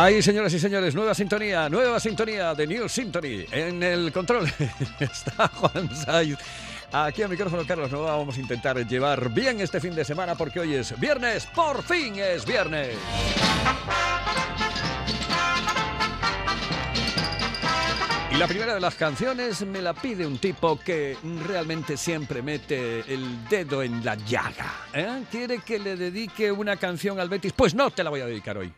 [0.00, 3.44] Ahí, señoras y señores, nueva sintonía, nueva sintonía de New Symphony.
[3.52, 4.50] En el control
[4.98, 6.38] está Juan Saiz.
[6.90, 10.58] Aquí al micrófono Carlos Nova vamos a intentar llevar bien este fin de semana porque
[10.58, 12.96] hoy es viernes, por fin es viernes.
[18.32, 23.00] Y la primera de las canciones me la pide un tipo que realmente siempre mete
[23.00, 24.76] el dedo en la llaga.
[24.94, 25.24] ¿eh?
[25.30, 27.52] ¿Quiere que le dedique una canción al Betis?
[27.52, 28.72] Pues no te la voy a dedicar hoy.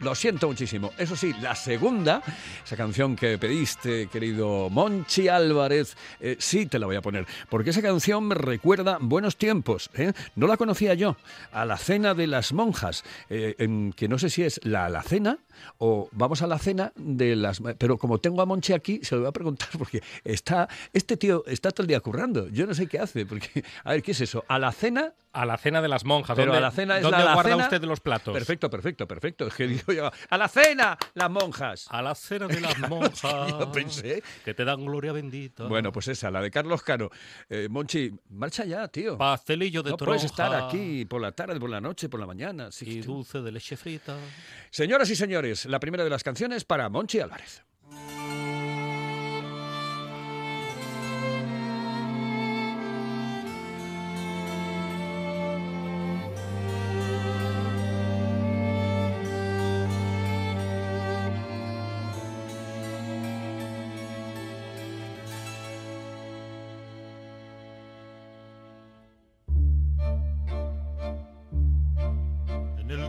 [0.00, 0.92] Lo siento muchísimo.
[0.96, 2.22] Eso sí, la segunda,
[2.64, 7.26] esa canción que pediste, querido Monchi Álvarez, eh, sí te la voy a poner.
[7.48, 9.90] Porque esa canción me recuerda buenos tiempos.
[9.94, 10.12] ¿eh?
[10.36, 11.16] No la conocía yo.
[11.50, 13.02] A la cena de las monjas.
[13.28, 15.38] eh, en- que no sé si es la alacena
[15.78, 17.60] o vamos a la cena de las...
[17.78, 20.68] Pero como tengo a Monchi aquí, se lo voy a preguntar porque está...
[20.92, 22.48] Este tío está todo el día currando.
[22.50, 23.26] Yo no sé qué hace.
[23.26, 24.44] Porque, a ver, ¿qué es eso?
[24.46, 25.12] ¿A la cena?
[25.38, 26.34] A la cena de las monjas.
[26.34, 28.34] Pero ¿Dónde, a la cena es ¿dónde la guarda usted los platos?
[28.34, 29.46] Perfecto, perfecto, perfecto.
[29.46, 31.86] Es que digo yo, ¡a la cena, las monjas!
[31.90, 33.48] A la cena de las monjas.
[33.48, 34.20] Yo pensé.
[34.44, 35.64] Que te dan gloria bendita.
[35.66, 37.08] Bueno, pues esa, la de Carlos Cano.
[37.48, 39.16] Eh, Monchi, marcha ya, tío.
[39.16, 42.72] Pastelillo de no puedes estar aquí por la tarde, por la noche, por la mañana.
[42.72, 44.16] Sí, Y dulce de leche frita.
[44.70, 47.62] Señoras y señores, la primera de las canciones para Monchi Álvarez.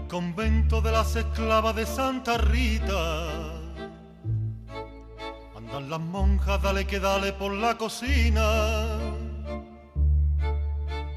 [0.10, 3.60] Convento de las esclavas de Santa Rita
[5.70, 8.98] andan las monjas, dale que dale por la cocina,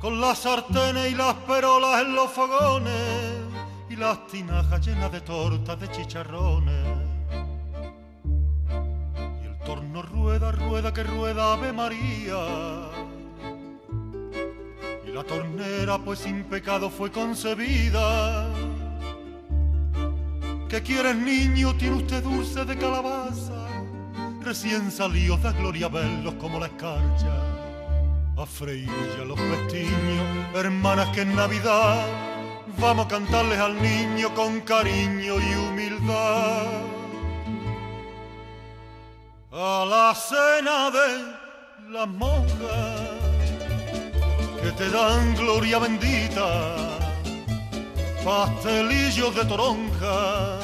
[0.01, 2.93] con las sartenes y las perolas en los fogones
[3.89, 6.87] y las tinajas llenas de tortas de chicharrones.
[9.43, 12.45] Y el torno rueda, rueda que rueda Ave María.
[15.07, 18.51] Y la tornera pues sin pecado fue concebida.
[20.73, 21.77] ¿Qué quieres niño?
[21.77, 23.67] Tiene usted dulce de calabaza.
[24.41, 27.35] Recién salidos da gloria verlos como la escarcha.
[28.39, 28.89] A freír
[29.19, 32.07] ya los pestiños, hermanas que en Navidad
[32.79, 36.67] vamos a cantarles al niño con cariño y humildad.
[39.53, 43.11] A la cena de las monjas
[44.63, 46.92] que te dan gloria bendita,
[48.25, 50.59] pastelillos de toronja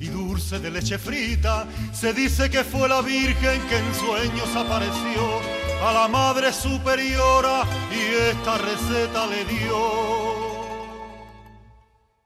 [0.00, 1.66] y dulce de leche frita.
[1.92, 5.40] Se dice que fue la Virgen que en sueños apareció
[5.82, 10.14] a la Madre Superiora y esta receta le dio.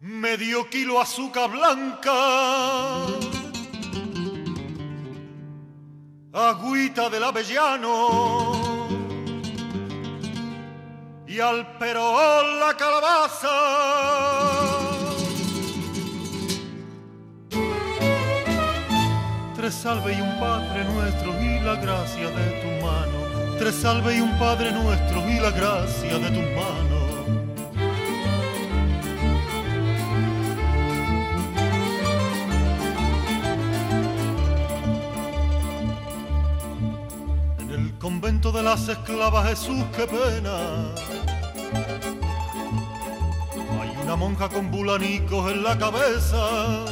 [0.01, 2.13] Medio kilo azúcar blanca,
[6.33, 8.78] agüita del avellano
[11.39, 13.57] y al perón la calabaza.
[19.55, 23.57] Tres salve y un Padre nuestro y la gracia de tu mano.
[23.57, 26.99] Tres salve y un Padre nuestro y la gracia de tu mano.
[38.01, 40.95] Convento de las esclavas Jesús, qué pena.
[44.19, 46.85] Monja con bulanicos en la cabeza.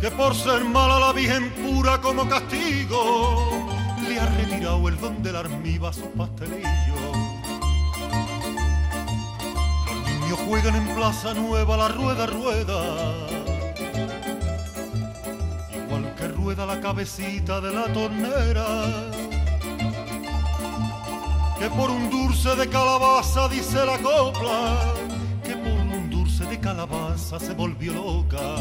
[0.00, 3.66] Que por ser mala la Virgen pura como castigo,
[4.06, 7.00] le ha retirado el don del armiva a sus pastelillos.
[9.86, 13.34] Los niños juegan en Plaza Nueva la rueda, rueda
[15.74, 19.13] igual que rueda la cabecita de la tornera
[21.58, 24.76] que por un dulce de calabaza dice la copla,
[25.42, 28.56] que por un dulce de calabaza se volvió loca,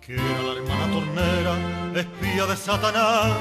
[0.00, 1.54] que era la hermana tornera,
[1.94, 3.32] espía de Satanás,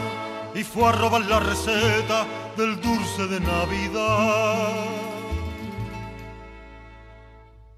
[0.53, 2.25] y fue a robar la receta
[2.57, 4.73] del dulce de Navidad.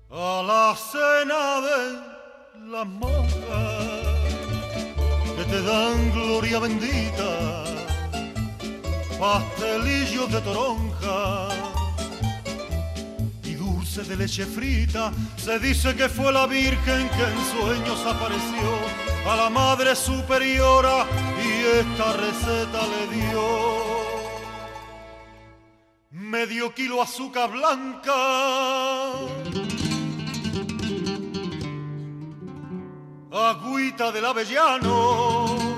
[0.10, 3.28] A la cena de las monjas
[5.36, 7.67] que te dan gloria bendita
[9.20, 11.50] pastelillos de toronja
[13.44, 15.12] y dulce de leche frita.
[15.38, 18.70] Se dice que fue la Virgen que en sueños apareció
[19.30, 21.06] a la Madre Superiora
[21.44, 23.78] y esta receta le dio.
[26.12, 28.14] Medio kilo azúcar blanca
[33.32, 35.77] agüita del avellano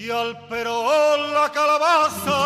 [0.00, 2.38] y al perón la calabaza.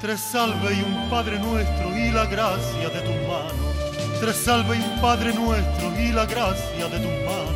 [0.00, 4.20] Tres salve y un Padre nuestro y la gracia de tus manos.
[4.20, 7.54] Tres salve y un Padre nuestro y la gracia de tus manos.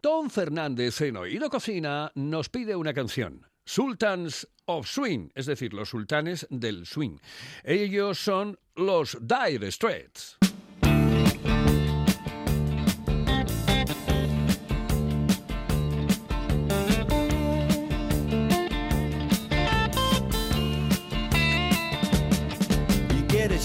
[0.00, 3.51] Tom Fernández en Oído Cocina nos pide una canción.
[3.64, 7.20] Sultans of Swing, es decir, los sultanes del swing.
[7.64, 10.36] Ellos son los Dire Straits.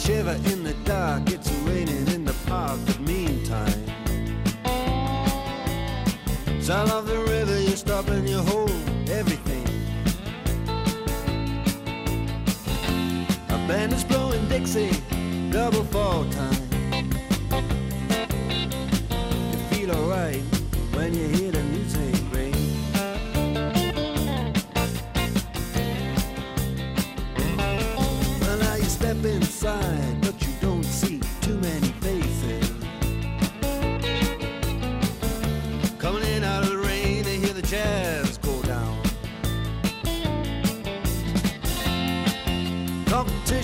[0.07, 3.67] Shiver in the dark, it's raining in the park, but meantime.
[6.61, 7.59] Sound of the river,
[8.25, 8.87] you hold
[13.67, 14.89] band is blowing Dixie,
[15.49, 16.53] double fall time.
[19.51, 20.41] You feel alright
[20.93, 22.06] when you hear the music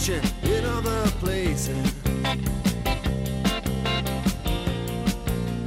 [0.03, 1.93] Competition in other places.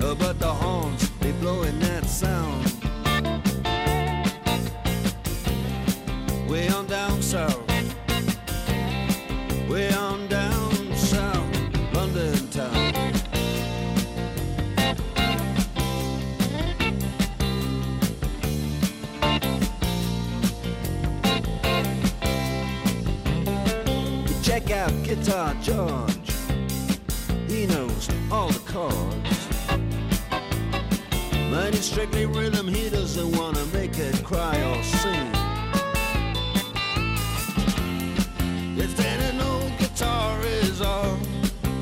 [0.02, 2.75] Uh, But the horns, they blowing that sound.
[25.02, 26.32] Guitar George.
[27.48, 29.48] He knows all the chords.
[31.50, 35.30] But it's strictly rhythm, he doesn't wanna make it cry or sing.
[38.78, 41.16] If then an old guitar is all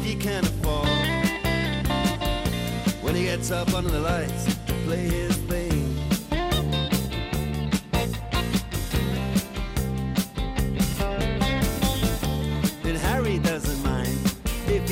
[0.03, 0.89] he can afford,
[3.03, 5.44] when he gets up under the lights to play his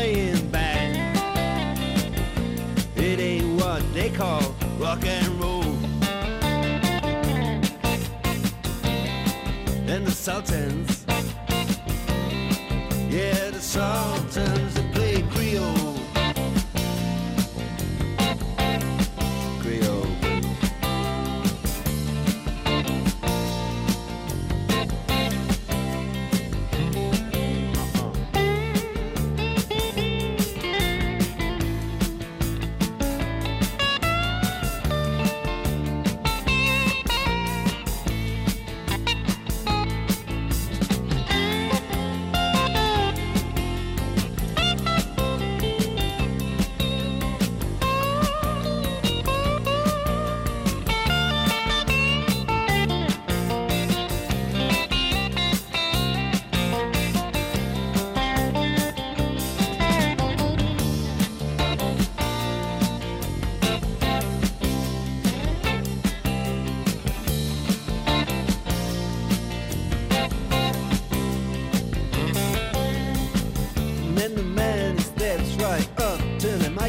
[0.00, 0.96] playing band.
[2.96, 4.42] It ain't what they call
[4.78, 5.74] rock and roll.
[9.92, 11.04] And the Sultans,
[13.10, 14.69] yeah, the Sultans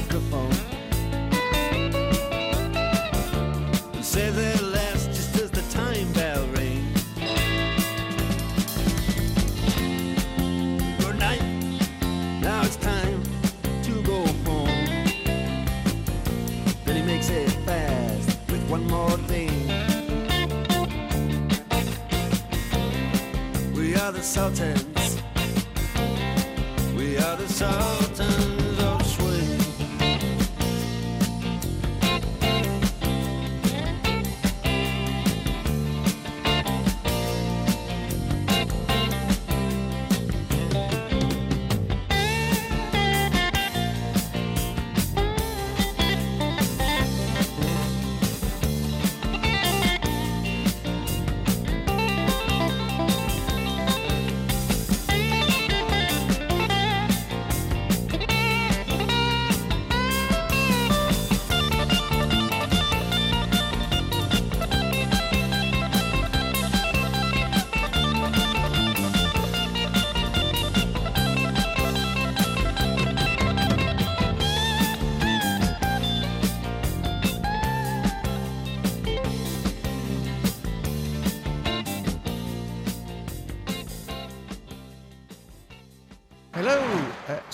[0.02, 0.51] microphone.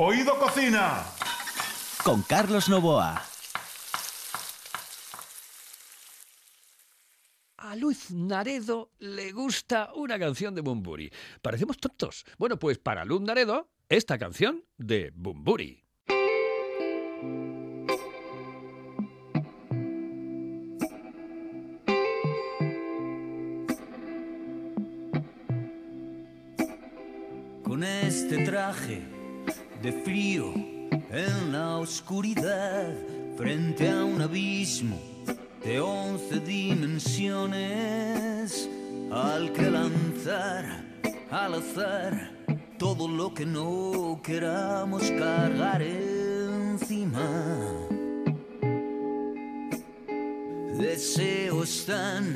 [0.00, 1.04] Oído cocina.
[2.04, 3.20] Con Carlos Novoa.
[7.56, 11.10] A Luz Naredo le gusta una canción de Bumburi.
[11.42, 12.24] Parecemos tontos.
[12.38, 15.82] Bueno, pues para Luz Naredo, esta canción de Bumburi.
[27.64, 29.17] Con este traje
[29.82, 30.52] de frío
[31.10, 32.92] en la oscuridad,
[33.36, 35.00] frente a un abismo
[35.64, 38.68] de once dimensiones,
[39.12, 40.84] al que lanzar
[41.30, 42.32] al azar
[42.78, 47.20] todo lo que no queramos cargar encima.
[50.78, 52.34] Deseos tan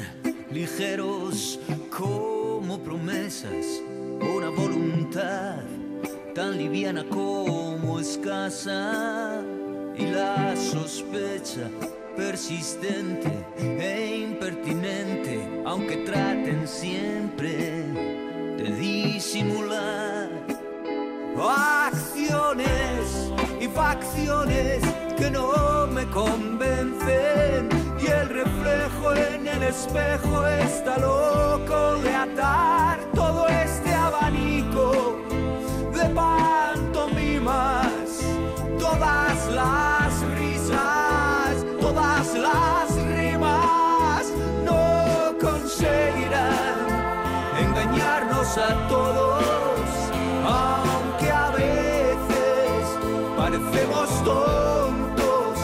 [0.51, 1.59] ligeros
[1.91, 3.83] como promesas,
[4.21, 5.63] una voluntad
[6.35, 9.43] tan liviana como escasa
[9.97, 11.69] y la sospecha
[12.17, 17.85] persistente e impertinente, aunque traten siempre
[18.57, 20.31] de disimular
[21.51, 24.83] acciones y facciones
[25.17, 27.69] que no me convencen.
[28.01, 35.02] Y el reflejo en el espejo está loco de atar todo este abanico
[39.63, 44.25] las risas, todas las rimas
[44.65, 46.79] no conseguirán
[47.65, 49.89] engañarnos a todos,
[50.45, 52.83] aunque a veces
[53.37, 55.59] parecemos tontos,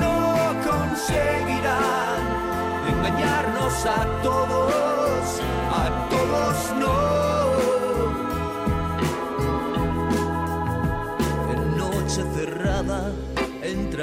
[0.00, 0.16] no
[0.70, 2.20] conseguirán
[2.92, 5.24] engañarnos a todos,
[5.82, 7.33] a todos no.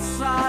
[0.00, 0.39] side.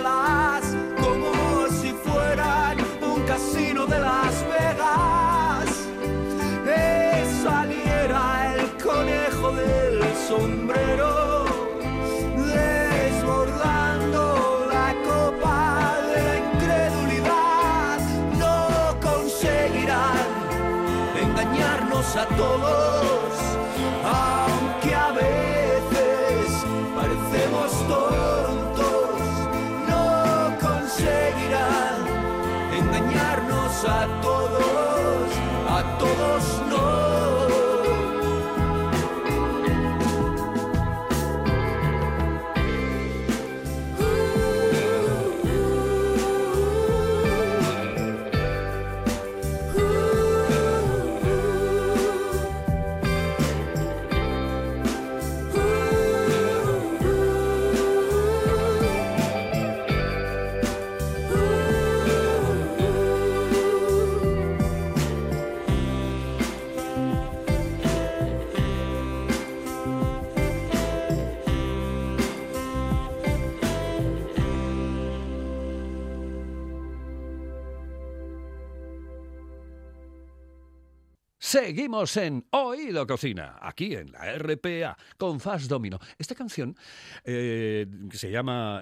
[81.63, 85.99] Seguimos en Hoy lo Cocina, aquí en la RPA, con Fast Domino.
[86.17, 86.75] Esta canción
[87.23, 88.81] eh, se llama...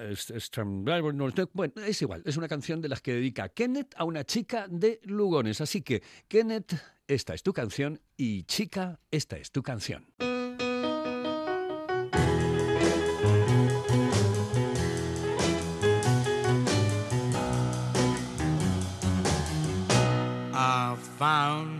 [1.51, 5.01] Bueno, es igual, es una canción de las que dedica Kenneth a una chica de
[5.03, 5.59] Lugones.
[5.59, 6.73] Así que, Kenneth,
[7.05, 10.07] esta es tu canción y chica, esta es tu canción.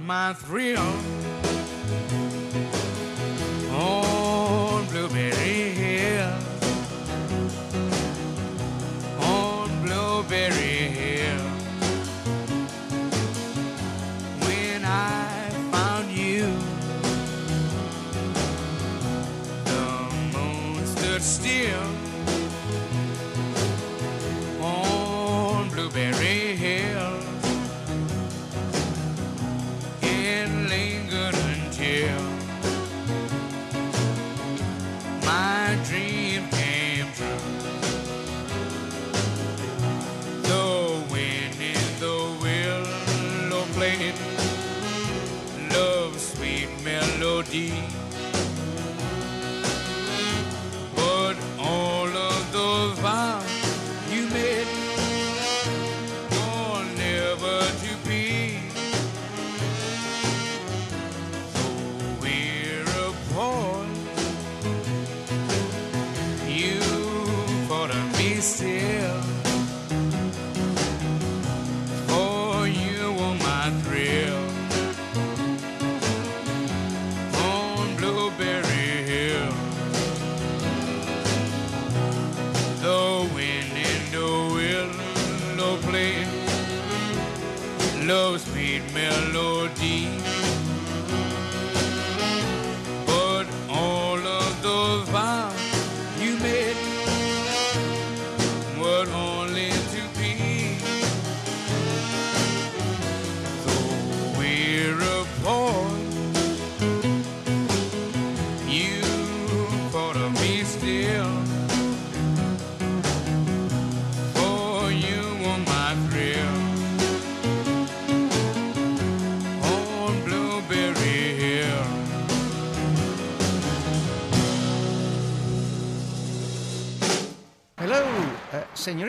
[0.10, 1.29] my thrill.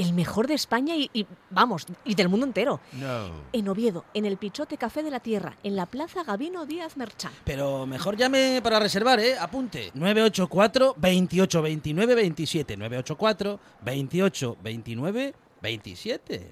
[0.00, 2.80] El mejor de España y, y, vamos, y del mundo entero.
[2.92, 3.30] No.
[3.52, 7.32] En Oviedo, en el Pichote Café de la Tierra, en la Plaza Gabino Díaz Merchán.
[7.44, 9.36] Pero mejor llame para reservar, ¿eh?
[9.38, 9.90] Apunte.
[9.92, 12.76] 984 28 29 27.
[12.78, 16.50] 984 28 29 27.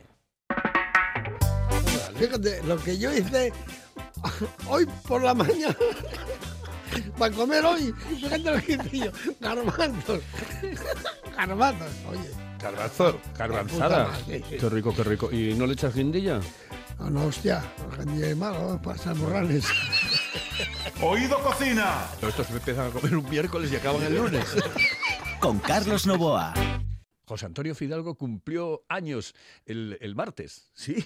[2.19, 3.53] Fíjate, lo que yo hice
[4.69, 5.77] hoy por la mañana
[7.19, 10.21] para comer hoy, fíjate lo que hice yo, garbanzos,
[11.37, 12.48] garbanzos, oye.
[12.61, 14.15] Garbanzo, garbanzada.
[14.27, 14.43] sí.
[14.59, 15.31] Qué rico, qué rico.
[15.33, 16.41] ¿Y no le echas guindilla?
[16.99, 17.63] No, no, hostia,
[18.01, 19.65] el es malo, pasa morrales.
[21.01, 22.09] Oído Cocina.
[22.21, 24.45] Estos empiezan a comer un miércoles y acaban el lunes.
[25.41, 26.53] Con Carlos Novoa.
[27.25, 29.35] José Antonio Fidalgo cumplió años
[29.67, 30.97] el, el martes, ¿sí?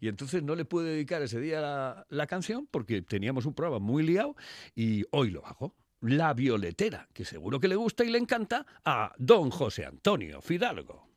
[0.00, 3.78] Y entonces no le pude dedicar ese día la, la canción porque teníamos un programa
[3.78, 4.34] muy liado
[4.74, 5.74] y hoy lo hago.
[6.00, 11.08] La Violetera, que seguro que le gusta y le encanta a don José Antonio Fidalgo.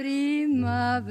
[0.00, 1.04] Primavera.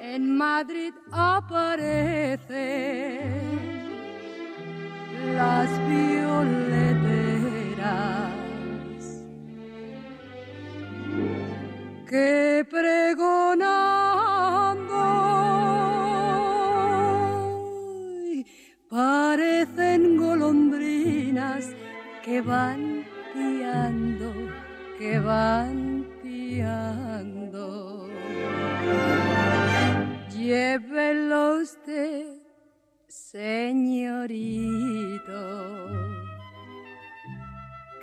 [0.00, 2.48] En Madrid aparecen
[5.34, 6.67] las violeteras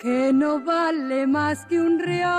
[0.06, 2.32] que no vale más que un real.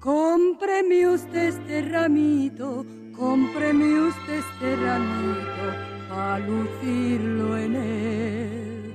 [0.00, 2.84] Cómpreme usted este ramito,
[3.16, 5.66] cómpreme usted este ramito,
[6.10, 8.94] a lucirlo en el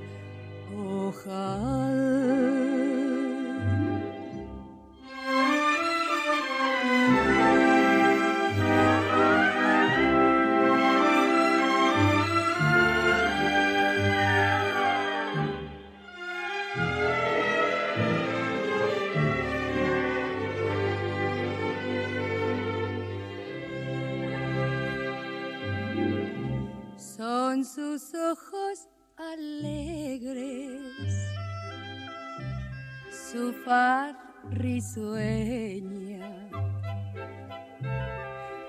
[0.76, 2.51] ojal.
[33.32, 34.14] Su faz
[34.50, 36.28] risueña.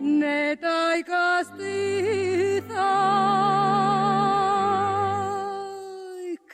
[0.00, 2.88] Neta y castiza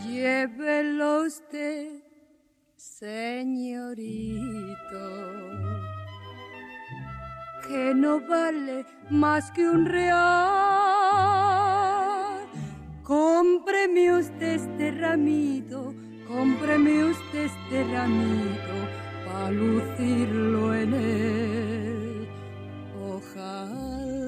[0.06, 2.02] Llévelo usted,
[2.78, 4.06] señorito,
[7.68, 10.22] que no vale más que un real.
[13.04, 15.94] Cómpreme usted este ramito,
[16.26, 18.76] cómpreme usted este ramito,
[19.26, 22.30] para lucirlo en el
[22.96, 24.21] ojal.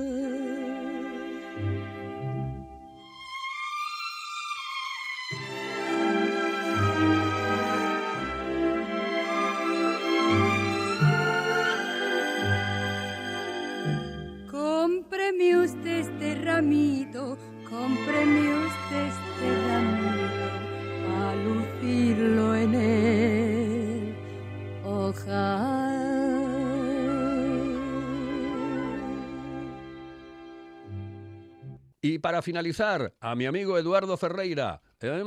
[32.13, 35.23] Y para finalizar, a mi amigo Eduardo Ferreira, ¿eh?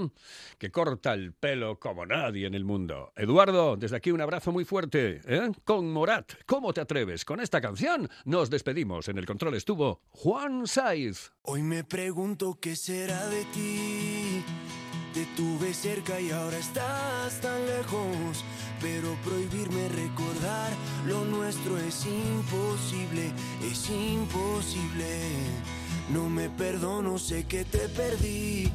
[0.57, 3.13] que corta el pelo como nadie en el mundo.
[3.17, 5.21] Eduardo, desde aquí un abrazo muy fuerte.
[5.27, 5.51] ¿eh?
[5.65, 7.25] Con Morat, ¿cómo te atreves?
[7.25, 9.09] Con esta canción nos despedimos.
[9.09, 11.33] En el control estuvo Juan Saiz.
[11.43, 14.45] Hoy me pregunto qué será de ti.
[15.13, 18.45] Te tuve cerca y ahora estás tan lejos.
[18.81, 20.73] Pero prohibirme recordar
[21.05, 25.86] lo nuestro es imposible, es imposible.
[26.11, 28.71] No me perdono, sé que te perdí.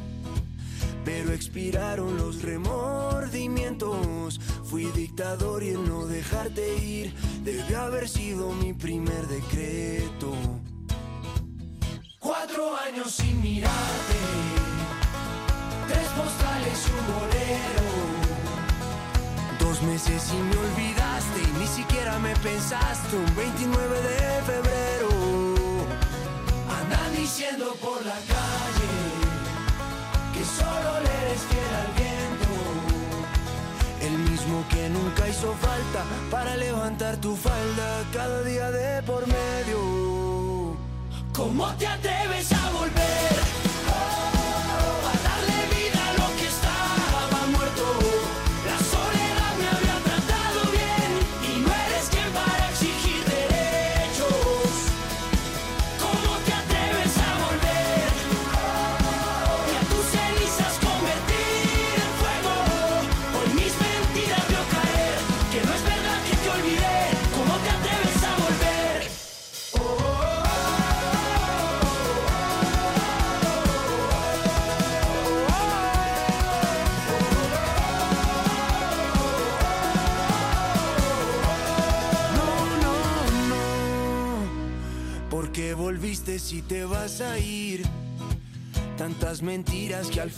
[1.06, 4.40] Pero expiraron los remordimientos.
[4.66, 7.14] Fui dictador y el no dejarte ir
[7.44, 10.34] debe haber sido mi primer decreto.
[12.20, 14.20] Cuatro años sin mirarte,
[15.88, 17.88] tres postales y un bolero.
[19.60, 23.16] Dos meses y me olvidaste y ni siquiera me pensaste.
[23.16, 24.81] Un 29 de febrero,
[27.22, 28.94] diciendo por la calle
[30.34, 32.52] que solo le eres fiel al viento.
[34.08, 40.76] El mismo que nunca hizo falta para levantar tu falda cada día de por medio.
[41.32, 43.61] ¿Cómo te atreves a volver?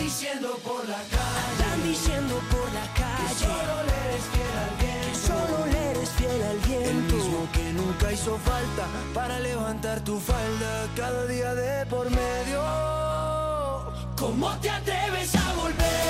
[0.00, 1.62] Diciendo por la calle.
[1.62, 3.28] Andan diciendo por la calle.
[3.28, 5.06] Que solo le eres fiel al viento.
[5.06, 7.14] Que solo le eres fiel al viento.
[7.16, 12.62] El mismo que nunca hizo falta para levantar tu falda cada día de por medio.
[14.16, 16.09] ¿Cómo te atreves a volver?